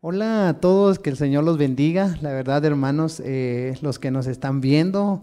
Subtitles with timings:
[0.00, 2.16] Hola a todos, que el Señor los bendiga.
[2.20, 5.22] La verdad, hermanos, eh, los que nos están viendo,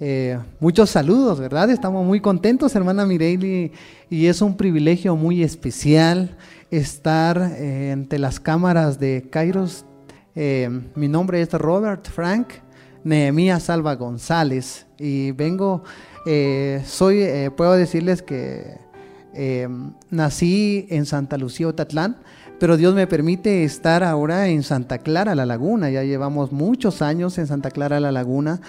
[0.00, 1.70] eh, muchos saludos, ¿verdad?
[1.70, 3.70] Estamos muy contentos, hermana Mireille,
[4.10, 6.36] y es un privilegio muy especial
[6.72, 9.84] estar eh, ante las cámaras de Kairos.
[10.34, 12.48] mi nombre es Robert Frank
[13.04, 15.84] Nehemías Salva González y vengo,
[16.84, 17.24] soy,
[17.56, 18.80] puedo decirles que
[20.10, 22.16] nací en Santa Lucía, Otatlán
[22.58, 25.90] pero Dios me permite estar ahora en Santa Clara, la Laguna.
[25.90, 28.60] Ya llevamos muchos años en Santa Clara, la Laguna.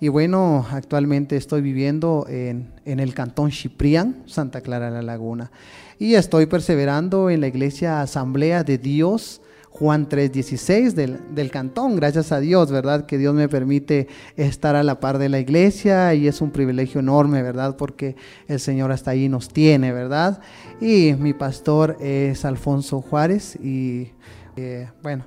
[0.00, 5.50] Y bueno, actualmente estoy viviendo en, en el cantón Chiprián, Santa Clara, la Laguna.
[5.98, 9.40] Y estoy perseverando en la iglesia Asamblea de Dios
[9.72, 11.96] Juan 3:16 del, del cantón.
[11.96, 13.06] Gracias a Dios, ¿verdad?
[13.06, 17.00] Que Dios me permite estar a la par de la iglesia y es un privilegio
[17.00, 17.76] enorme, ¿verdad?
[17.76, 18.14] Porque
[18.48, 20.40] el Señor hasta ahí nos tiene, ¿verdad?
[20.80, 24.10] Y mi pastor es Alfonso Juárez y
[24.56, 25.24] eh, bueno,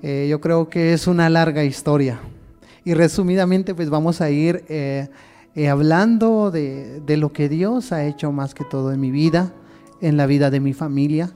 [0.00, 2.20] eh, yo creo que es una larga historia.
[2.84, 5.08] Y resumidamente, pues vamos a ir eh,
[5.68, 9.52] hablando de, de lo que Dios ha hecho más que todo en mi vida,
[10.00, 11.32] en la vida de mi familia.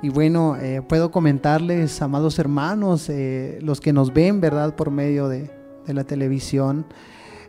[0.00, 4.76] Y bueno, eh, puedo comentarles, amados hermanos, eh, los que nos ven, ¿verdad?
[4.76, 5.50] Por medio de,
[5.88, 6.86] la televisión,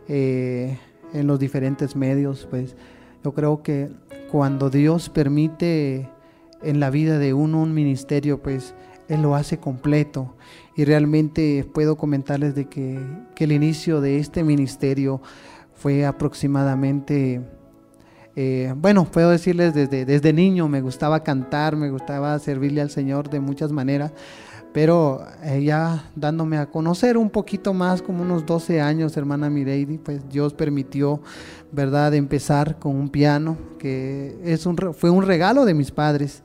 [0.08, 0.78] eh,
[1.12, 2.74] en los diferentes medios, pues
[3.22, 3.90] yo creo que
[4.32, 6.10] cuando Dios permite
[6.62, 8.74] en la vida de uno un ministerio, pues
[9.08, 10.34] Él lo hace completo.
[10.74, 12.98] Y realmente puedo comentarles de que,
[13.36, 15.20] que el inicio de este ministerio
[15.74, 17.42] fue aproximadamente
[18.36, 23.28] eh, bueno, puedo decirles desde, desde niño me gustaba cantar, me gustaba servirle al Señor
[23.28, 24.12] de muchas maneras,
[24.72, 29.98] pero eh, ya dándome a conocer un poquito más, como unos 12 años, hermana Mireidi,
[29.98, 31.20] pues Dios permitió,
[31.72, 36.44] ¿verdad?, empezar con un piano, que es un, fue un regalo de mis padres,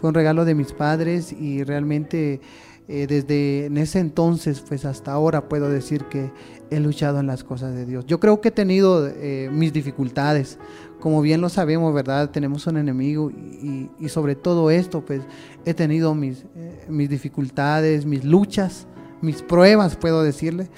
[0.00, 2.40] fue un regalo de mis padres y realmente
[2.88, 6.30] eh, desde en ese entonces, pues hasta ahora puedo decir que
[6.70, 8.06] he luchado en las cosas de Dios.
[8.06, 9.10] Yo creo que he tenido
[9.50, 10.58] mis dificultades,
[11.02, 12.30] como bien lo sabemos, ¿verdad?
[12.30, 15.22] Tenemos un enemigo y, sobre todo esto, pues
[15.64, 18.86] he tenido mis, eh, mis dificultades, mis luchas,
[19.20, 20.70] mis pruebas, puedo decirle,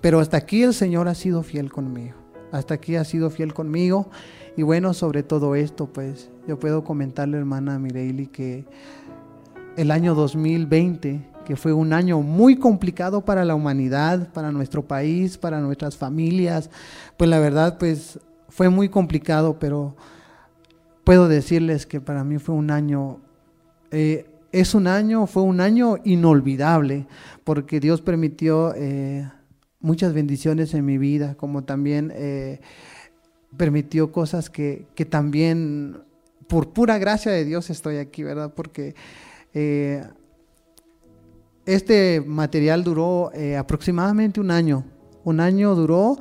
[0.00, 2.16] pero hasta aquí el Señor ha sido fiel conmigo,
[2.50, 4.10] hasta aquí ha sido fiel conmigo
[4.56, 8.64] y bueno, sobre todo esto, pues yo puedo comentarle, hermana Mireili, que
[9.76, 15.38] el año 2020, que fue un año muy complicado para la humanidad, para nuestro país,
[15.38, 16.68] para nuestras familias,
[17.16, 18.20] pues la verdad, pues
[18.50, 19.96] fue muy complicado, pero
[21.04, 23.22] puedo decirles que para mí fue un año,
[23.92, 27.06] eh, es un año, fue un año inolvidable,
[27.44, 29.26] porque Dios permitió eh,
[29.80, 32.60] muchas bendiciones en mi vida, como también eh,
[33.56, 36.02] permitió cosas que, que, también,
[36.46, 38.52] por pura gracia de Dios estoy aquí, ¿verdad?
[38.54, 38.94] Porque
[41.74, 44.84] este material duró aproximadamente un año,
[45.24, 46.18] un año duró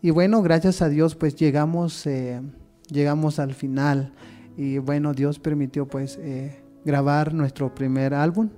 [0.00, 2.40] y bueno, gracias a Dios pues llegamos, eh,
[2.88, 4.12] llegamos al final
[4.56, 8.48] y bueno, Dios permitió pues eh, grabar nuestro primer álbum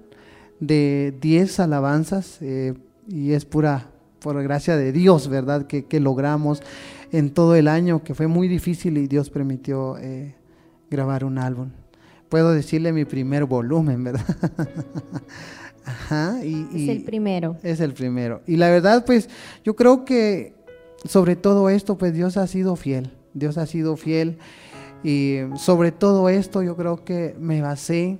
[0.58, 2.74] de 10 alabanzas eh,
[3.08, 5.66] y es pura, por gracia de Dios, ¿verdad?
[5.66, 6.62] Que, que, logramos
[7.10, 9.96] en todo el año, que fue muy difícil y Dios permitió
[10.90, 11.70] grabar un álbum.
[12.28, 14.26] Puedo decirle mi primer volumen, ¿verdad?
[15.90, 17.56] Ajá, y, es el primero.
[17.62, 18.42] Es el primero.
[18.46, 19.28] Y la verdad, pues
[19.64, 20.54] yo creo que
[21.04, 23.12] sobre todo esto, pues Dios ha sido fiel.
[23.34, 24.38] Dios ha sido fiel.
[25.02, 28.18] Y sobre todo esto yo creo que me basé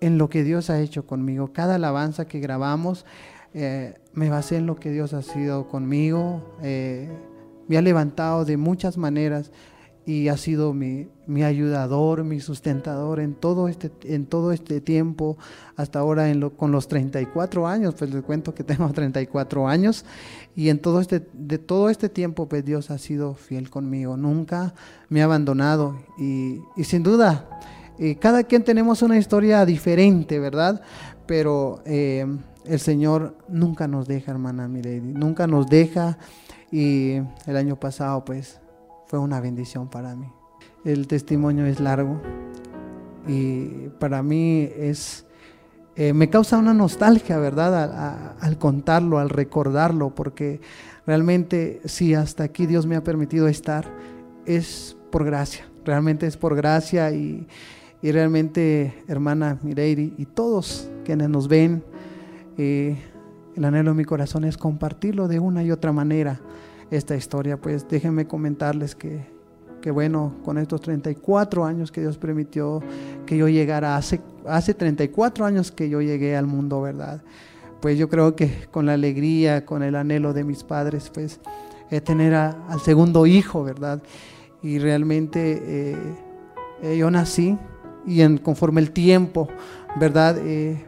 [0.00, 1.52] en lo que Dios ha hecho conmigo.
[1.52, 3.06] Cada alabanza que grabamos,
[3.54, 6.56] eh, me basé en lo que Dios ha sido conmigo.
[6.62, 7.10] Eh,
[7.68, 9.50] me ha levantado de muchas maneras
[10.04, 15.38] y ha sido mi, mi, ayudador, mi sustentador en todo este, en todo este tiempo,
[15.76, 20.04] hasta ahora en lo, con los 34 años, pues les cuento que tengo 34 años,
[20.56, 24.74] y en todo este, de todo este tiempo, pues Dios ha sido fiel conmigo, nunca
[25.08, 27.48] me ha abandonado, y, y sin duda,
[27.98, 30.82] eh, cada quien tenemos una historia diferente, ¿verdad?
[31.26, 32.26] Pero eh,
[32.64, 36.18] el Señor nunca nos deja, hermana Miredi, nunca nos deja,
[36.72, 38.61] y el año pasado, pues,
[39.12, 40.32] fue una bendición para mí.
[40.86, 42.18] El testimonio es largo
[43.28, 45.26] y para mí es,
[45.96, 48.38] eh, me causa una nostalgia, ¿verdad?
[48.40, 50.62] Al, contarlo, al recordarlo, porque
[51.06, 53.84] realmente si hasta aquí Dios me ha permitido estar,
[54.46, 57.46] es por gracia, realmente es por gracia y,
[58.02, 61.84] realmente, hermana Mireiri y todos quienes nos ven,
[62.56, 62.96] eh,
[63.56, 66.40] el anhelo de mi corazón es compartirlo de una y otra manera
[66.96, 69.24] esta historia, pues déjenme comentarles que,
[69.80, 72.80] que bueno, con estos 34 años que Dios permitió
[73.26, 77.22] que yo llegara hace hace 34 años que yo llegué al mundo, ¿verdad?
[77.80, 81.40] Pues yo creo que con la alegría, con el anhelo de mis padres, pues
[82.04, 84.02] tener al segundo hijo, ¿verdad?
[84.62, 85.96] Y realmente eh,
[86.82, 87.58] eh, yo nací
[88.06, 89.48] y en, conforme el tiempo,
[90.00, 90.38] ¿verdad?
[90.38, 90.82] Eh,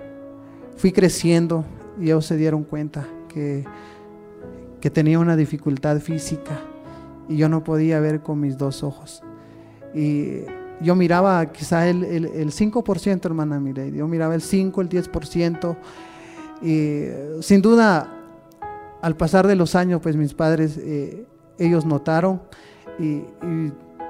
[0.76, 1.64] fui creciendo
[2.00, 3.64] y ellos se dieron cuenta que,
[4.84, 6.60] que tenía una dificultad física
[7.26, 9.22] y yo no podía ver con mis dos ojos.
[9.94, 10.40] Y
[10.82, 15.76] yo miraba quizá el, el, el 5%, hermana mire, yo miraba el 5, el 10%.
[16.60, 17.06] Y
[17.42, 18.12] sin duda,
[19.00, 21.24] al pasar de los años, pues mis padres, eh,
[21.56, 22.42] ellos notaron
[22.98, 23.22] y,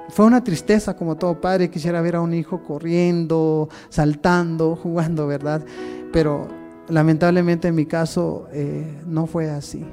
[0.09, 5.63] fue una tristeza como todo padre, quisiera ver a un hijo corriendo, saltando, jugando, ¿verdad?
[6.11, 6.49] Pero
[6.89, 9.85] lamentablemente en mi caso eh, no fue así.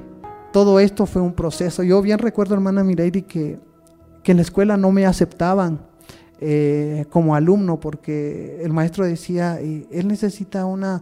[0.53, 1.81] Todo esto fue un proceso.
[1.81, 3.59] Yo bien recuerdo, hermana Mireidi, que,
[4.23, 5.81] que en la escuela no me aceptaban
[6.39, 11.01] eh, como alumno porque el maestro decía, él necesita una,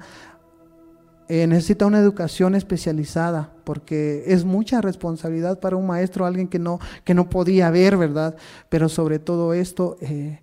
[1.28, 6.80] eh, necesita una educación especializada, porque es mucha responsabilidad para un maestro, alguien que no,
[7.04, 8.38] que no podía ver, ¿verdad?
[8.70, 10.40] Pero sobre todo esto, eh,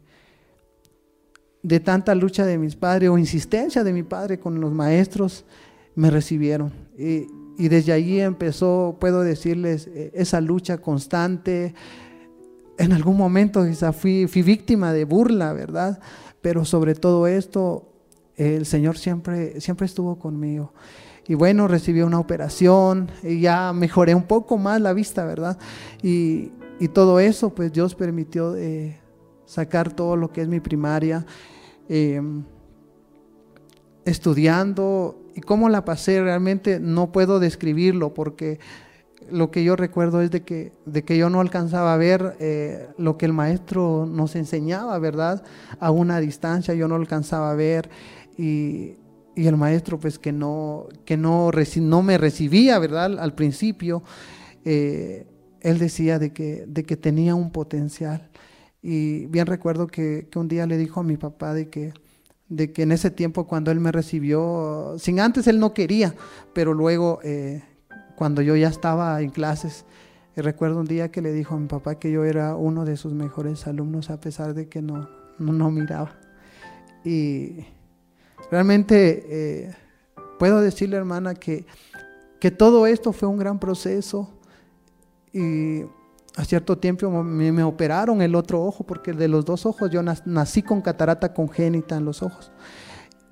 [1.63, 5.47] de tanta lucha de mis padres o insistencia de mi padre con los maestros,
[5.95, 6.73] me recibieron.
[7.59, 11.75] Y desde allí empezó, puedo decirles, eh, esa lucha constante.
[12.79, 15.99] En algún momento quizá fui, víctima de burla, ¿verdad?
[16.41, 17.89] Pero sobre todo esto,
[18.37, 20.73] el Señor siempre, siempre estuvo conmigo.
[21.27, 25.59] Y bueno, recibí una operación y ya mejoré un poco más la vista, ¿verdad?
[26.01, 26.53] Y,
[26.95, 28.55] todo eso, pues Dios permitió
[29.47, 31.27] sacar todo lo que es mi primaria,
[31.89, 32.45] em,
[34.05, 35.19] estudiando.
[35.39, 38.59] Y cómo la pasé, realmente no puedo describirlo porque
[39.31, 42.89] lo que yo recuerdo es de que, de que yo no alcanzaba a ver eh,
[42.99, 45.45] lo que el maestro nos enseñaba, ¿verdad?
[45.79, 47.89] A una distancia, yo no alcanzaba a ver
[48.37, 48.97] y,
[49.37, 53.21] el maestro pues que no, que no, no me recibía, ¿verdad?
[53.21, 54.03] Al principio,
[54.65, 55.25] eh,
[55.61, 58.29] él decía de que, de que tenía un potencial.
[58.83, 61.93] Y bien recuerdo que, un día le dijo a mi papá de que,
[62.49, 66.15] de que en ese tiempo cuando él me recibió, sin antes él no quería,
[66.53, 67.63] pero luego eh,
[68.17, 69.85] cuando yo ya estaba en clases,
[70.37, 72.97] eh, recuerdo un día que le dijo a mi papá que yo era uno de
[72.97, 75.09] sus mejores alumnos a pesar de que no,
[75.39, 76.13] no, no miraba.
[77.05, 77.65] Y,
[78.51, 79.75] Realmente eh,
[80.39, 81.67] puedo decirle, hermana, que,
[82.41, 84.33] que todo esto fue un gran proceso
[85.33, 85.83] y
[86.37, 90.63] a cierto tiempo me, operaron el otro ojo porque de los dos ojos yo nací
[90.63, 92.53] con catarata congénita en los ojos.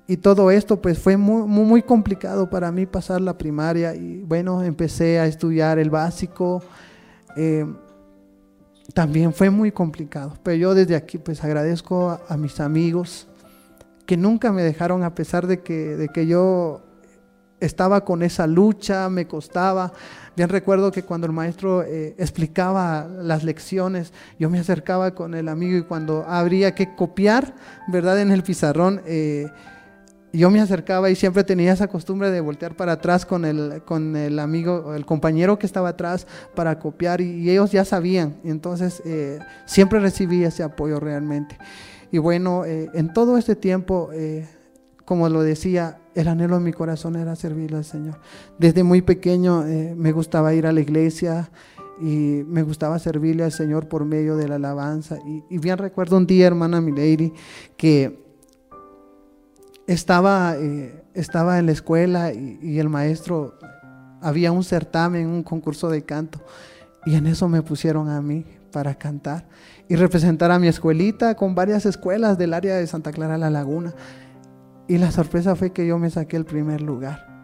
[0.07, 4.63] Y todo esto pues fue muy, muy, complicado para mí pasar la primaria y bueno,
[4.63, 6.63] empecé a estudiar el básico.
[7.35, 7.65] Eh,
[8.93, 13.27] también fue muy complicado, pero yo desde aquí pues agradezco a mis amigos,
[14.05, 16.86] que nunca me dejaron a pesar de que, de que yo
[17.59, 19.93] estaba con esa lucha, me costaba.
[20.35, 25.47] Bien recuerdo que cuando el maestro eh, explicaba las lecciones, yo me acercaba con el
[25.47, 27.55] amigo y cuando habría que copiar,
[27.87, 28.21] ¿verdad?
[28.21, 29.47] En el pizarrón, eh,
[30.33, 34.15] yo me acercaba y siempre tenía esa costumbre de voltear para atrás con el, con
[34.15, 38.37] el amigo, el compañero que estaba atrás para copiar y, ellos ya sabían.
[38.43, 41.57] Entonces, eh, siempre recibí ese apoyo realmente.
[42.11, 44.11] Y bueno, en todo este tiempo,
[45.07, 48.19] como lo decía, el anhelo en mi corazón era servirle al Señor.
[48.59, 51.49] Desde muy pequeño eh, me gustaba ir a la iglesia
[52.01, 55.17] y me gustaba servirle al Señor por medio de la alabanza.
[55.49, 57.31] Y, bien recuerdo un día, hermana Milady,
[57.77, 58.21] que
[59.87, 60.57] estaba,
[61.13, 63.57] estaba en la escuela y, y el maestro,
[64.21, 66.41] había un certamen, un concurso de canto,
[67.05, 68.43] y en eso me pusieron a mí
[68.73, 69.47] para cantar
[69.87, 73.93] y representar a mi escuelita con varias escuelas del área de Santa Clara La Laguna.
[74.87, 77.36] Y la sorpresa fue que yo me saqué el primer lugar.